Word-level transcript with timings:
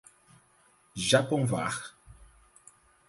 Japonvar 0.95 1.93